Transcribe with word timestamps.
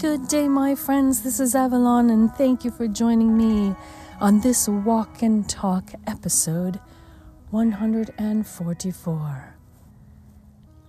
Good 0.00 0.28
day, 0.28 0.48
my 0.48 0.76
friends. 0.76 1.20
This 1.20 1.40
is 1.40 1.54
Avalon, 1.54 2.08
and 2.08 2.32
thank 2.32 2.64
you 2.64 2.70
for 2.70 2.88
joining 2.88 3.36
me 3.36 3.74
on 4.18 4.40
this 4.40 4.66
Walk 4.66 5.20
and 5.20 5.46
Talk 5.46 5.92
episode 6.06 6.80
144. 7.50 9.54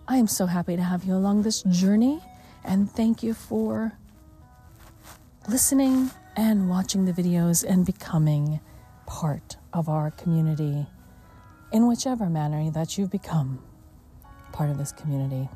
I 0.08 0.16
am 0.16 0.28
so 0.28 0.46
happy 0.46 0.78
to 0.78 0.82
have 0.82 1.04
you 1.04 1.14
along 1.14 1.42
this 1.42 1.62
journey, 1.64 2.22
and 2.64 2.90
thank 2.90 3.22
you 3.22 3.34
for 3.34 3.92
listening 5.50 6.12
and 6.38 6.70
watching 6.70 7.04
the 7.04 7.12
videos 7.12 7.66
and 7.66 7.86
becoming 7.86 8.62
part 9.08 9.58
of 9.74 9.90
our 9.90 10.12
community 10.12 10.86
in 11.74 11.90
whichever 11.90 12.30
manner 12.30 12.72
that 12.72 12.98
you've 12.98 13.12
become 13.12 13.62
part 14.54 14.70
of 14.70 14.78
this 14.78 14.94
community. 14.94 15.50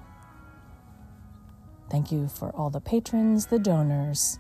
Thank 1.89 2.11
you 2.11 2.27
for 2.27 2.49
all 2.55 2.69
the 2.69 2.81
patrons, 2.81 3.47
the 3.47 3.59
donors, 3.59 4.39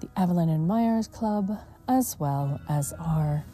the 0.00 0.08
Avalon 0.16 0.50
Admirers 0.50 1.08
Club, 1.08 1.58
as 1.88 2.18
well 2.20 2.60
as 2.68 2.92
our 3.00 3.44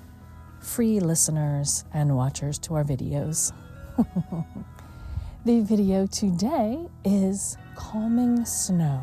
free 0.58 0.98
listeners 0.98 1.84
and 1.94 2.16
watchers 2.16 2.58
to 2.58 2.74
our 2.74 2.84
videos. 2.84 3.52
the 5.44 5.60
video 5.60 6.06
today 6.06 6.88
is 7.04 7.56
Calming 7.76 8.44
Snow. 8.44 9.00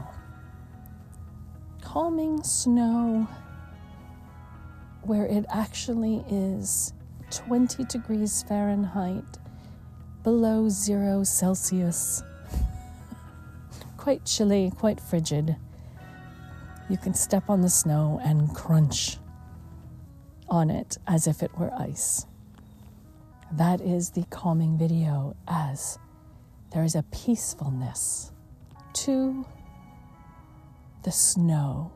Calming 1.81 2.43
Snow, 2.43 3.27
where 5.03 5.25
it 5.25 5.45
actually 5.49 6.25
is 6.29 6.93
20 7.31 7.85
degrees 7.85 8.43
Fahrenheit, 8.43 9.37
below 10.23 10.67
zero 10.67 11.23
Celsius 11.23 12.23
quite 14.07 14.23
chilly, 14.23 14.71
quite 14.73 15.01
frigid. 15.01 15.57
You 16.89 16.95
can 16.95 17.13
step 17.13 17.49
on 17.49 17.59
the 17.59 17.69
snow 17.69 18.21
and 18.23 18.55
crunch 18.55 19.17
on 20.47 20.69
it 20.69 20.97
as 21.05 21.27
if 21.27 21.43
it 21.43 21.51
were 21.57 21.73
ice. 21.77 22.25
That 23.51 23.81
is 23.81 24.11
the 24.11 24.23
calming 24.29 24.77
video, 24.77 25.35
as 25.45 25.99
there 26.71 26.85
is 26.85 26.95
a 26.95 27.03
peacefulness 27.11 28.31
to 28.93 29.45
the 31.03 31.11
snow, 31.11 31.91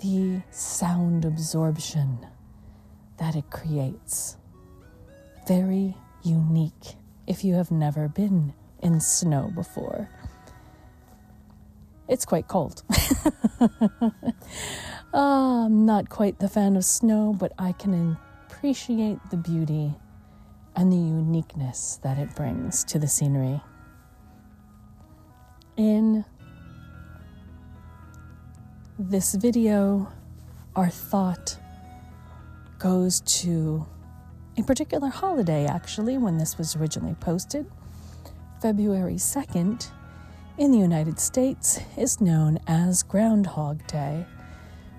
the 0.00 0.42
sound 0.50 1.24
absorption 1.24 2.26
that 3.18 3.36
it 3.36 3.50
creates. 3.50 4.36
Very 5.46 5.96
unique 6.24 6.96
if 7.28 7.44
you 7.44 7.54
have 7.54 7.70
never 7.70 8.08
been 8.08 8.52
in 8.82 8.98
snow 8.98 9.52
before. 9.54 10.10
It's 12.06 12.24
quite 12.24 12.48
cold. 12.48 12.82
oh, 15.12 15.64
I'm 15.64 15.86
not 15.86 16.10
quite 16.10 16.38
the 16.38 16.48
fan 16.48 16.76
of 16.76 16.84
snow, 16.84 17.34
but 17.38 17.52
I 17.58 17.72
can 17.72 18.18
appreciate 18.46 19.18
the 19.30 19.36
beauty 19.36 19.94
and 20.76 20.92
the 20.92 20.96
uniqueness 20.96 21.98
that 22.02 22.18
it 22.18 22.34
brings 22.34 22.84
to 22.84 22.98
the 22.98 23.08
scenery. 23.08 23.60
In 25.76 26.24
this 28.98 29.34
video, 29.34 30.12
our 30.76 30.90
thought 30.90 31.58
goes 32.78 33.20
to 33.20 33.86
a 34.56 34.62
particular 34.62 35.08
holiday, 35.08 35.66
actually, 35.66 36.18
when 36.18 36.38
this 36.38 36.58
was 36.58 36.76
originally 36.76 37.14
posted, 37.14 37.66
February 38.60 39.14
2nd, 39.14 39.90
in 40.56 40.70
the 40.70 40.78
United 40.78 41.18
States 41.18 41.80
is 41.96 42.20
known 42.20 42.60
as 42.68 43.02
Groundhog 43.02 43.84
Day. 43.88 44.24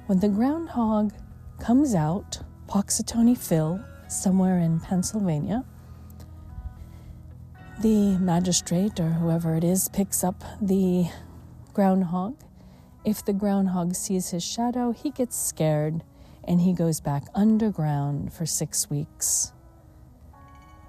When 0.07 0.19
the 0.19 0.27
groundhog 0.27 1.13
comes 1.59 1.95
out, 1.95 2.39
Punxsutawney 2.67 3.37
Phil, 3.37 3.79
somewhere 4.09 4.59
in 4.59 4.81
Pennsylvania, 4.81 5.63
the 7.81 8.17
magistrate 8.17 8.99
or 8.99 9.09
whoever 9.09 9.55
it 9.55 9.63
is 9.63 9.87
picks 9.89 10.23
up 10.25 10.43
the 10.61 11.05
groundhog. 11.73 12.35
If 13.05 13.23
the 13.23 13.33
groundhog 13.33 13.95
sees 13.95 14.31
his 14.31 14.43
shadow, 14.43 14.91
he 14.91 15.09
gets 15.09 15.37
scared 15.37 16.03
and 16.43 16.61
he 16.61 16.73
goes 16.73 16.99
back 16.99 17.23
underground 17.33 18.33
for 18.33 18.45
six 18.45 18.89
weeks 18.89 19.53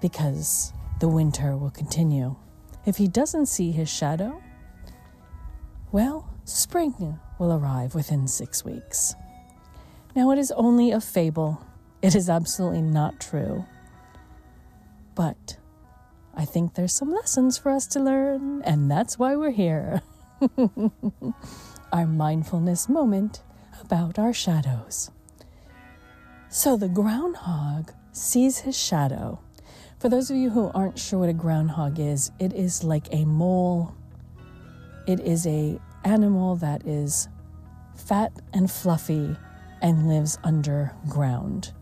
because 0.01 0.73
the 0.99 1.07
winter 1.07 1.55
will 1.55 1.71
continue. 1.71 2.35
If 2.85 2.97
he 2.97 3.07
doesn't 3.07 3.47
see 3.47 3.71
his 3.71 3.89
shadow, 3.89 4.41
well, 5.91 6.29
spring 6.45 7.19
will 7.39 7.53
arrive 7.53 7.95
within 7.95 8.27
six 8.27 8.63
weeks. 8.65 9.15
Now, 10.15 10.31
it 10.31 10.39
is 10.39 10.51
only 10.51 10.91
a 10.91 11.01
fable, 11.01 11.61
it 12.01 12.15
is 12.15 12.29
absolutely 12.29 12.81
not 12.81 13.19
true. 13.19 13.65
But 15.15 15.57
I 16.35 16.45
think 16.45 16.73
there's 16.73 16.93
some 16.93 17.11
lessons 17.11 17.57
for 17.57 17.71
us 17.71 17.87
to 17.87 17.99
learn, 17.99 18.61
and 18.63 18.89
that's 18.89 19.17
why 19.17 19.35
we're 19.35 19.51
here. 19.51 20.01
our 21.91 22.05
mindfulness 22.05 22.89
moment 22.89 23.41
about 23.81 24.19
our 24.19 24.33
shadows. 24.33 25.11
So 26.49 26.77
the 26.77 26.89
groundhog 26.89 27.91
sees 28.11 28.59
his 28.59 28.77
shadow. 28.77 29.39
For 29.99 30.09
those 30.09 30.29
of 30.29 30.37
you 30.37 30.49
who 30.49 30.71
aren't 30.73 30.99
sure 30.99 31.19
what 31.19 31.29
a 31.29 31.33
groundhog 31.33 31.99
is, 31.99 32.31
it 32.39 32.53
is 32.53 32.83
like 32.83 33.07
a 33.11 33.25
mole 33.25 33.95
it 35.07 35.21
is 35.21 35.47
a 35.47 35.79
animal 36.03 36.55
that 36.57 36.85
is 36.85 37.27
fat 37.95 38.31
and 38.53 38.69
fluffy 38.69 39.35
and 39.81 40.07
lives 40.07 40.37
underground. 40.43 41.73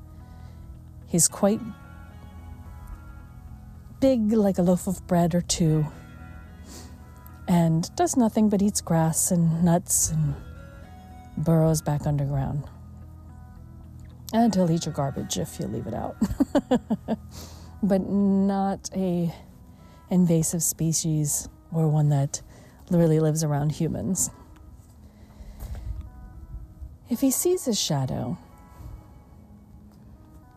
He's 1.07 1.27
quite 1.27 1.59
big, 3.99 4.31
like 4.31 4.57
a 4.57 4.61
loaf 4.61 4.87
of 4.87 5.05
bread 5.07 5.33
or 5.33 5.41
two, 5.41 5.85
and 7.47 7.93
does 7.95 8.15
nothing 8.15 8.49
but 8.49 8.61
eats 8.61 8.81
grass 8.81 9.31
and 9.31 9.63
nuts 9.63 10.11
and 10.11 10.35
burrows 11.37 11.81
back 11.81 12.05
underground. 12.05 12.63
And 14.33 14.53
he'll 14.53 14.69
eat 14.69 14.85
your 14.85 14.93
garbage 14.93 15.37
if 15.37 15.59
you 15.59 15.67
leave 15.67 15.87
it 15.87 15.93
out. 15.93 16.17
but 17.83 18.01
not 18.07 18.89
a 18.95 19.33
invasive 20.09 20.63
species 20.63 21.49
or 21.71 21.87
one 21.87 22.09
that 22.09 22.41
really 22.89 23.19
lives 23.19 23.43
around 23.43 23.71
humans. 23.71 24.29
If 27.09 27.21
he 27.21 27.31
sees 27.31 27.65
his 27.65 27.79
shadow, 27.79 28.37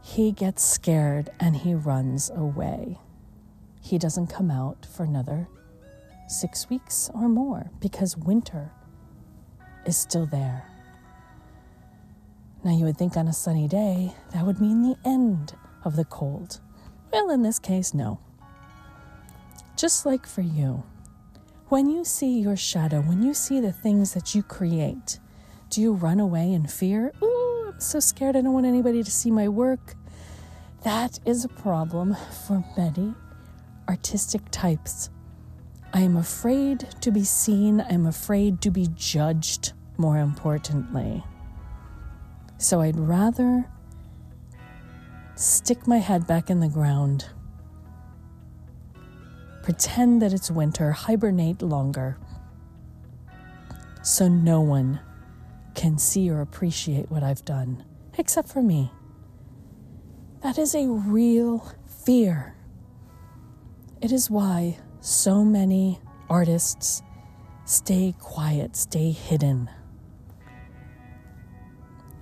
he 0.02 0.32
gets 0.32 0.64
scared 0.64 1.30
and 1.38 1.56
he 1.56 1.74
runs 1.74 2.30
away. 2.30 2.98
He 3.82 3.98
doesn't 3.98 4.28
come 4.28 4.50
out 4.50 4.86
for 4.86 5.04
another 5.04 5.48
six 6.26 6.68
weeks 6.68 7.10
or 7.14 7.28
more 7.28 7.70
because 7.80 8.16
winter 8.16 8.70
is 9.86 9.96
still 9.96 10.26
there. 10.26 10.64
Now, 12.64 12.72
you 12.72 12.84
would 12.84 12.96
think 12.96 13.16
on 13.16 13.28
a 13.28 13.32
sunny 13.32 13.68
day 13.68 14.12
that 14.32 14.44
would 14.44 14.60
mean 14.60 14.82
the 14.82 14.96
end 15.08 15.54
of 15.84 15.96
the 15.96 16.04
cold. 16.04 16.60
Well, 17.12 17.30
in 17.30 17.42
this 17.42 17.58
case, 17.58 17.94
no. 17.94 18.18
Just 19.76 20.04
like 20.04 20.26
for 20.26 20.42
you, 20.42 20.82
when 21.68 21.90
you 21.90 22.02
see 22.04 22.40
your 22.40 22.56
shadow, 22.56 23.00
when 23.02 23.22
you 23.22 23.34
see 23.34 23.60
the 23.60 23.72
things 23.72 24.14
that 24.14 24.34
you 24.34 24.42
create, 24.42 25.18
do 25.68 25.82
you 25.82 25.92
run 25.92 26.18
away 26.18 26.52
in 26.52 26.66
fear? 26.66 27.12
Ooh, 27.22 27.72
I'm 27.72 27.80
so 27.80 28.00
scared. 28.00 28.36
I 28.36 28.40
don't 28.40 28.54
want 28.54 28.64
anybody 28.64 29.02
to 29.02 29.10
see 29.10 29.30
my 29.30 29.48
work. 29.48 29.94
That 30.82 31.18
is 31.26 31.44
a 31.44 31.48
problem 31.48 32.16
for 32.46 32.64
many 32.76 33.14
artistic 33.88 34.40
types. 34.50 35.10
I 35.92 36.00
am 36.00 36.16
afraid 36.16 36.80
to 37.02 37.10
be 37.10 37.24
seen. 37.24 37.84
I'm 37.88 38.06
afraid 38.06 38.62
to 38.62 38.70
be 38.70 38.88
judged, 38.94 39.72
more 39.98 40.18
importantly. 40.18 41.22
So 42.56 42.80
I'd 42.80 42.98
rather 42.98 43.66
stick 45.34 45.86
my 45.86 45.98
head 45.98 46.26
back 46.26 46.48
in 46.48 46.60
the 46.60 46.68
ground 46.68 47.26
pretend 49.68 50.22
that 50.22 50.32
it's 50.32 50.50
winter, 50.50 50.92
hibernate 50.92 51.60
longer, 51.60 52.16
so 54.02 54.26
no 54.26 54.62
one 54.62 54.98
can 55.74 55.98
see 55.98 56.30
or 56.30 56.40
appreciate 56.40 57.10
what 57.10 57.22
I've 57.22 57.44
done, 57.44 57.84
except 58.16 58.48
for 58.48 58.62
me. 58.62 58.90
That 60.42 60.56
is 60.56 60.74
a 60.74 60.88
real 60.88 61.70
fear. 62.06 62.54
It 64.00 64.10
is 64.10 64.30
why 64.30 64.78
so 65.02 65.44
many 65.44 66.00
artists 66.30 67.02
stay 67.66 68.14
quiet, 68.18 68.74
stay 68.74 69.10
hidden, 69.10 69.68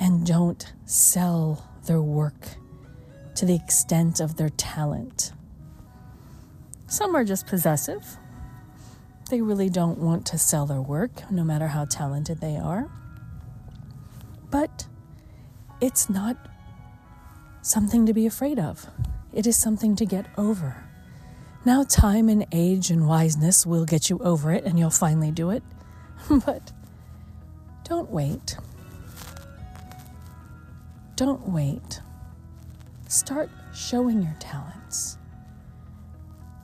and 0.00 0.26
don't 0.26 0.72
sell 0.84 1.64
their 1.84 2.02
work 2.02 2.56
to 3.36 3.46
the 3.46 3.54
extent 3.54 4.18
of 4.18 4.34
their 4.34 4.50
talent. 4.50 5.30
Some 6.86 7.16
are 7.16 7.24
just 7.24 7.46
possessive. 7.46 8.16
They 9.28 9.40
really 9.40 9.68
don't 9.68 9.98
want 9.98 10.24
to 10.26 10.38
sell 10.38 10.66
their 10.66 10.80
work, 10.80 11.30
no 11.30 11.42
matter 11.42 11.66
how 11.66 11.84
talented 11.84 12.40
they 12.40 12.56
are. 12.56 12.88
But 14.50 14.86
it's 15.80 16.08
not 16.08 16.36
something 17.62 18.06
to 18.06 18.14
be 18.14 18.26
afraid 18.26 18.58
of, 18.58 18.86
it 19.32 19.46
is 19.46 19.56
something 19.56 19.96
to 19.96 20.06
get 20.06 20.26
over. 20.38 20.84
Now, 21.64 21.82
time 21.82 22.28
and 22.28 22.46
age 22.52 22.90
and 22.90 23.08
wiseness 23.08 23.66
will 23.66 23.84
get 23.84 24.08
you 24.08 24.20
over 24.20 24.52
it 24.52 24.64
and 24.64 24.78
you'll 24.78 24.90
finally 24.90 25.32
do 25.32 25.50
it. 25.50 25.64
but 26.46 26.70
don't 27.82 28.08
wait. 28.10 28.56
Don't 31.16 31.48
wait. 31.48 32.00
Start 33.08 33.50
showing 33.74 34.22
your 34.22 34.36
talents. 34.38 35.18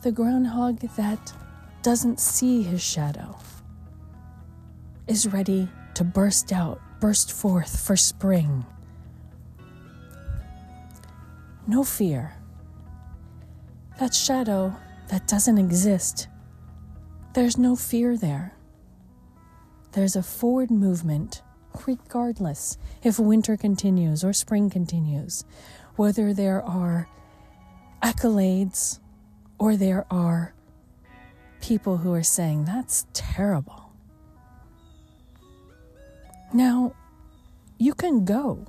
The 0.02 0.10
groundhog 0.10 0.80
that 0.96 1.32
doesn't 1.82 2.18
see 2.18 2.64
his 2.64 2.82
shadow 2.82 3.38
is 5.06 5.28
ready 5.28 5.68
to 5.94 6.02
burst 6.02 6.52
out, 6.52 6.80
burst 6.98 7.30
forth 7.30 7.78
for 7.86 7.96
spring. 7.96 8.66
No 11.68 11.84
fear. 11.84 12.34
That 14.00 14.12
shadow 14.12 14.74
that 15.06 15.28
doesn't 15.28 15.58
exist, 15.58 16.26
there's 17.34 17.56
no 17.56 17.76
fear 17.76 18.16
there. 18.16 18.54
There's 19.92 20.16
a 20.16 20.22
forward 20.24 20.72
movement, 20.72 21.42
regardless 21.86 22.76
if 23.04 23.20
winter 23.20 23.56
continues 23.56 24.24
or 24.24 24.32
spring 24.32 24.68
continues, 24.68 25.44
whether 25.94 26.34
there 26.34 26.60
are 26.60 27.08
accolades 28.02 28.98
or 29.62 29.76
there 29.76 30.04
are 30.10 30.52
people 31.60 31.98
who 31.98 32.12
are 32.12 32.24
saying, 32.24 32.64
that's 32.64 33.06
terrible. 33.12 33.92
Now, 36.52 36.96
you 37.78 37.94
can 37.94 38.24
go 38.24 38.66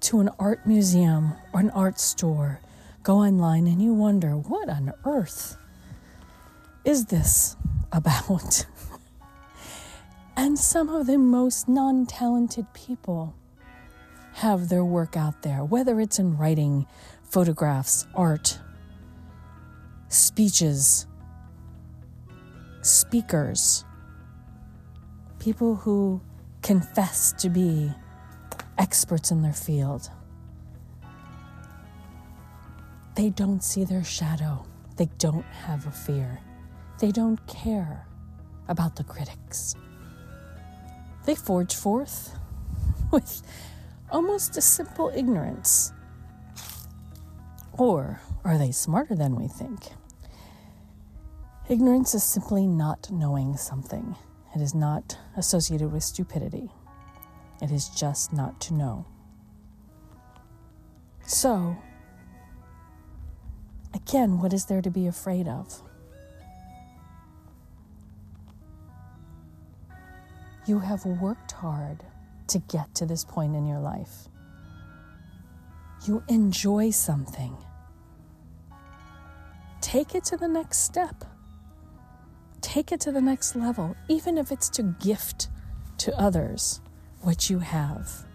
to 0.00 0.20
an 0.20 0.28
art 0.38 0.66
museum 0.66 1.32
or 1.54 1.60
an 1.60 1.70
art 1.70 1.98
store, 1.98 2.60
go 3.02 3.20
online, 3.20 3.66
and 3.66 3.80
you 3.80 3.94
wonder, 3.94 4.32
what 4.32 4.68
on 4.68 4.92
earth 5.06 5.56
is 6.84 7.06
this 7.06 7.56
about? 7.90 8.66
and 10.36 10.58
some 10.58 10.90
of 10.90 11.06
the 11.06 11.16
most 11.16 11.70
non 11.70 12.04
talented 12.04 12.66
people 12.74 13.34
have 14.34 14.68
their 14.68 14.84
work 14.84 15.16
out 15.16 15.40
there, 15.40 15.64
whether 15.64 15.98
it's 15.98 16.18
in 16.18 16.36
writing, 16.36 16.86
photographs, 17.22 18.06
art, 18.14 18.58
speeches, 20.08 21.06
speakers, 22.82 23.84
people 25.38 25.76
who 25.76 26.20
confess 26.62 27.32
to 27.32 27.48
be 27.48 27.90
experts 28.78 29.30
in 29.30 29.42
their 29.42 29.52
field. 29.52 30.10
They 33.14 33.30
don't 33.30 33.62
see 33.62 33.84
their 33.84 34.04
shadow. 34.04 34.64
They 34.96 35.08
don't 35.18 35.44
have 35.44 35.86
a 35.86 35.90
fear. 35.90 36.40
They 37.00 37.10
don't 37.10 37.44
care 37.46 38.06
about 38.68 38.96
the 38.96 39.04
critics. 39.04 39.74
They 41.24 41.34
forge 41.34 41.74
forth 41.74 42.34
with 43.12 43.42
almost 44.10 44.56
a 44.56 44.60
simple 44.60 45.12
ignorance. 45.14 45.92
Or 47.72 48.20
are 48.44 48.58
they 48.58 48.72
smarter 48.72 49.14
than 49.14 49.36
we 49.36 49.46
think? 49.46 49.90
Ignorance 51.68 52.14
is 52.14 52.22
simply 52.22 52.66
not 52.66 53.10
knowing 53.10 53.54
something. 53.58 54.16
It 54.54 54.62
is 54.62 54.74
not 54.74 55.18
associated 55.36 55.92
with 55.92 56.02
stupidity. 56.02 56.70
It 57.60 57.70
is 57.70 57.90
just 57.90 58.32
not 58.32 58.58
to 58.62 58.74
know. 58.74 59.04
So, 61.26 61.76
again, 63.92 64.40
what 64.40 64.54
is 64.54 64.64
there 64.64 64.80
to 64.80 64.90
be 64.90 65.06
afraid 65.06 65.46
of? 65.46 65.82
You 70.66 70.78
have 70.78 71.04
worked 71.04 71.52
hard 71.52 72.02
to 72.46 72.58
get 72.60 72.94
to 72.94 73.04
this 73.04 73.26
point 73.26 73.54
in 73.54 73.66
your 73.66 73.80
life. 73.80 74.28
You 76.06 76.22
enjoy 76.28 76.90
something. 76.92 77.58
Take 79.82 80.14
it 80.14 80.24
to 80.24 80.38
the 80.38 80.48
next 80.48 80.78
step. 80.78 81.26
Take 82.68 82.92
it 82.92 83.00
to 83.00 83.12
the 83.12 83.22
next 83.22 83.56
level, 83.56 83.96
even 84.08 84.36
if 84.36 84.52
it's 84.52 84.68
to 84.68 84.82
gift 84.82 85.48
to 85.96 86.14
others 86.20 86.82
what 87.22 87.48
you 87.48 87.60
have 87.60 88.26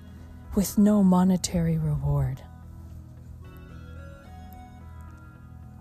with 0.56 0.76
no 0.76 1.04
monetary 1.04 1.78
reward. 1.78 2.42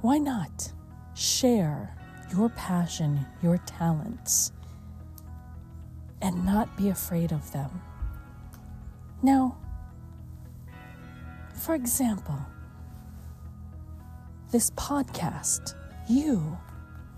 Why 0.02 0.18
not 0.18 0.70
share 1.14 1.96
your 2.30 2.50
passion, 2.50 3.24
your 3.42 3.56
talents, 3.64 4.52
and 6.20 6.44
not 6.44 6.76
be 6.76 6.90
afraid 6.90 7.32
of 7.32 7.50
them? 7.52 7.80
Now, 9.22 9.56
for 11.54 11.74
example, 11.74 12.38
this 14.50 14.70
podcast, 14.72 15.74
you 16.06 16.58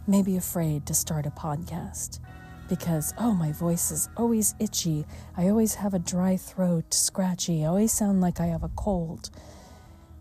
may 0.06 0.22
be 0.22 0.36
afraid 0.36 0.86
to 0.86 0.94
start 0.94 1.26
a 1.26 1.30
podcast 1.30 2.20
because, 2.68 3.14
oh, 3.18 3.32
my 3.34 3.52
voice 3.52 3.90
is 3.90 4.08
always 4.16 4.54
itchy. 4.58 5.04
I 5.36 5.48
always 5.48 5.74
have 5.76 5.94
a 5.94 5.98
dry 5.98 6.36
throat, 6.36 6.94
scratchy. 6.94 7.64
I 7.64 7.68
always 7.68 7.92
sound 7.92 8.20
like 8.20 8.40
I 8.40 8.46
have 8.46 8.62
a 8.62 8.70
cold. 8.70 9.30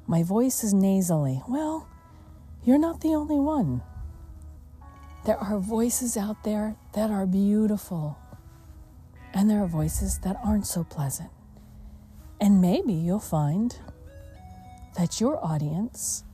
My 0.08 0.24
voice 0.24 0.64
is 0.64 0.74
nasally. 0.74 1.42
Well, 1.48 1.88
you're 2.64 2.80
not 2.80 3.02
the 3.02 3.16
only 3.16 3.40
one. 3.40 3.82
There 5.26 5.38
are 5.38 5.58
voices 5.60 6.18
out 6.18 6.44
there 6.44 6.76
that 6.94 7.10
are 7.10 7.26
beautiful, 7.26 8.18
and 9.34 9.50
there 9.50 9.64
are 9.64 9.68
voices 9.68 10.20
that 10.20 10.38
aren't 10.44 10.68
so 10.68 10.84
pleasant. 10.84 11.30
And 12.42 12.60
maybe 12.60 12.92
you'll 12.92 13.20
find 13.20 13.78
that 14.98 15.22
your 15.22 15.44
audience 15.44 16.26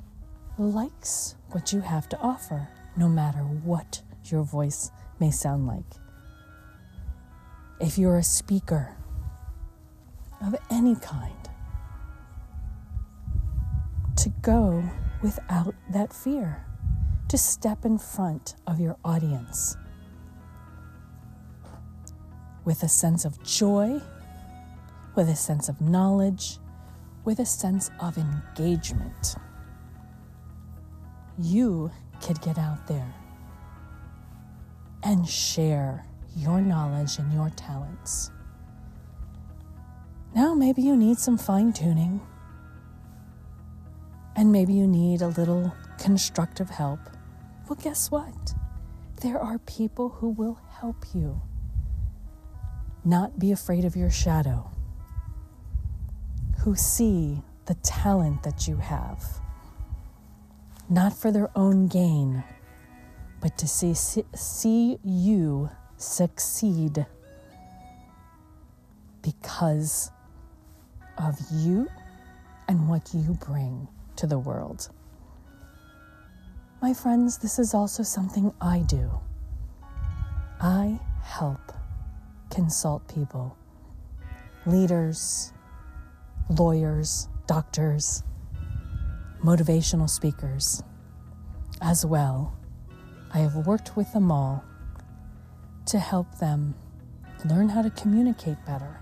likes 0.57 1.35
what 1.51 1.71
you 1.71 1.81
have 1.81 2.09
to 2.09 2.19
offer, 2.19 2.69
no 2.99 3.07
matter 3.07 3.39
what 3.39 4.01
your 4.25 4.43
voice 4.43 4.91
may 5.19 5.31
sound 5.31 5.65
like. 5.65 5.85
If 7.79 7.97
you're 7.97 8.17
a 8.17 8.23
speaker 8.23 8.93
of 10.45 10.53
any 10.69 10.95
kind, 10.95 11.33
to 14.17 14.29
go 14.41 14.83
without 15.23 15.73
that 15.89 16.11
fear, 16.11 16.65
to 17.29 17.37
step 17.37 17.85
in 17.85 17.97
front 17.97 18.55
of 18.67 18.81
your 18.81 18.97
audience 19.05 19.77
with 22.65 22.83
a 22.83 22.89
sense 22.89 23.23
of 23.23 23.41
joy, 23.43 24.01
with 25.15 25.29
a 25.29 25.37
sense 25.37 25.69
of 25.69 25.79
knowledge, 25.79 26.57
with 27.23 27.39
a 27.39 27.45
sense 27.45 27.91
of 28.01 28.17
engagement. 28.17 29.35
You 31.37 31.91
could 32.21 32.41
get 32.41 32.57
out 32.57 32.87
there 32.87 33.13
and 35.03 35.27
share 35.27 36.05
your 36.35 36.61
knowledge 36.61 37.17
and 37.17 37.31
your 37.33 37.49
talents. 37.51 38.31
Now, 40.35 40.53
maybe 40.53 40.81
you 40.81 40.95
need 40.95 41.17
some 41.17 41.37
fine 41.37 41.73
tuning, 41.73 42.21
and 44.35 44.51
maybe 44.51 44.73
you 44.73 44.87
need 44.87 45.21
a 45.21 45.27
little 45.27 45.73
constructive 45.97 46.69
help. 46.69 46.99
Well, 47.67 47.79
guess 47.81 48.11
what? 48.11 48.53
There 49.21 49.39
are 49.39 49.57
people 49.59 50.09
who 50.09 50.29
will 50.29 50.59
help 50.79 51.05
you. 51.13 51.41
Not 53.03 53.39
be 53.39 53.51
afraid 53.51 53.85
of 53.85 53.95
your 53.95 54.11
shadow, 54.11 54.69
who 56.59 56.75
see 56.75 57.41
the 57.65 57.75
talent 57.75 58.43
that 58.43 58.67
you 58.67 58.77
have, 58.77 59.23
not 60.89 61.13
for 61.13 61.31
their 61.31 61.49
own 61.55 61.87
gain 61.87 62.43
but 63.41 63.57
to 63.57 63.67
see, 63.67 63.93
see 63.93 64.99
you 65.03 65.69
succeed 65.97 67.05
because 69.21 70.11
of 71.17 71.39
you 71.51 71.87
and 72.67 72.87
what 72.87 73.13
you 73.13 73.37
bring 73.45 73.87
to 74.15 74.27
the 74.27 74.39
world. 74.39 74.89
My 76.81 76.93
friends, 76.93 77.37
this 77.37 77.59
is 77.59 77.73
also 77.73 78.03
something 78.03 78.53
I 78.61 78.79
do. 78.79 79.09
I 80.61 80.99
help 81.21 81.73
consult 82.49 83.07
people, 83.13 83.57
leaders, 84.65 85.51
lawyers, 86.49 87.27
doctors, 87.47 88.23
motivational 89.43 90.09
speakers, 90.09 90.83
as 91.81 92.05
well 92.05 92.57
I 93.31 93.39
have 93.39 93.55
worked 93.55 93.95
with 93.95 94.11
them 94.13 94.31
all 94.31 94.63
to 95.85 95.99
help 95.99 96.39
them 96.39 96.75
learn 97.45 97.69
how 97.69 97.81
to 97.81 97.89
communicate 97.91 98.57
better, 98.65 98.99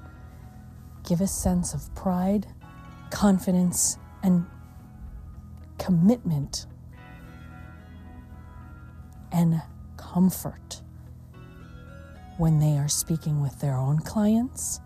give 1.07 1.21
a 1.21 1.27
sense 1.27 1.73
of 1.73 1.93
pride, 1.95 2.47
confidence, 3.09 3.97
and 4.21 4.45
commitment 5.77 6.65
and 9.31 9.61
comfort 9.95 10.81
when 12.37 12.59
they 12.59 12.77
are 12.77 12.87
speaking 12.87 13.41
with 13.41 13.59
their 13.59 13.75
own 13.75 13.99
clients 13.99 14.79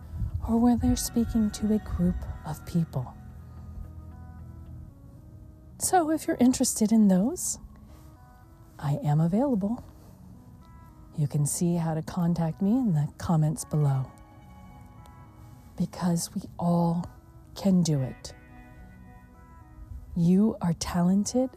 or 0.48 0.58
when 0.58 0.78
they're 0.80 0.96
speaking 0.96 1.50
to 1.52 1.74
a 1.74 1.80
group 1.80 2.16
of 2.46 2.66
people. 2.66 3.14
So, 5.82 6.12
if 6.12 6.28
you're 6.28 6.38
interested 6.40 6.92
in 6.92 7.08
those, 7.08 7.58
I 8.78 9.00
am 9.04 9.20
available. 9.20 9.84
You 11.18 11.26
can 11.26 11.48
see 11.48 11.76
how 11.76 11.96
to 11.96 12.04
contact 12.04 12.62
me 12.62 12.70
in 12.74 12.94
the 12.94 13.08
comments 13.18 13.66
below. 13.66 14.06
Because 15.76 16.30
we 16.36 16.44
all 16.60 17.10
can 17.56 17.82
do 17.82 18.00
it. 18.00 18.36
You 20.16 20.56
are 20.62 20.74
talented 20.74 21.50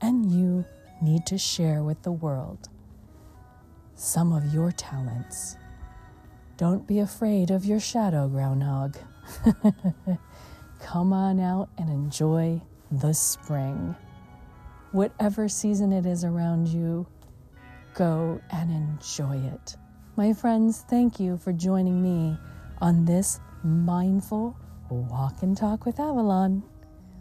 and 0.00 0.32
you 0.32 0.64
need 1.00 1.24
to 1.26 1.38
share 1.38 1.84
with 1.84 2.02
the 2.02 2.10
world 2.10 2.68
some 3.94 4.32
of 4.32 4.52
your 4.52 4.72
talents. 4.72 5.56
Don't 6.56 6.88
be 6.88 6.98
afraid 6.98 7.52
of 7.52 7.64
your 7.64 7.78
shadow, 7.78 8.26
groundhog. 8.26 8.96
Come 10.80 11.12
on 11.12 11.38
out 11.38 11.68
and 11.78 11.88
enjoy 11.88 12.60
the 12.90 13.12
spring. 13.12 13.94
Whatever 14.92 15.48
season 15.48 15.92
it 15.92 16.06
is 16.06 16.24
around 16.24 16.68
you, 16.68 17.06
go 17.94 18.40
and 18.50 18.70
enjoy 18.70 19.36
it. 19.52 19.76
My 20.16 20.32
friends, 20.32 20.84
thank 20.88 21.18
you 21.18 21.36
for 21.36 21.52
joining 21.52 22.02
me 22.02 22.38
on 22.80 23.04
this 23.04 23.40
mindful 23.62 24.56
walk 24.90 25.42
and 25.42 25.56
talk 25.56 25.84
with 25.84 25.98
Avalon. 25.98 26.62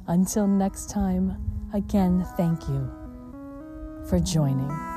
Until 0.08 0.48
next 0.48 0.89
time, 0.89 1.70
again, 1.74 2.25
thank 2.38 2.67
you 2.67 2.91
for 4.08 4.20
joining. 4.20 4.93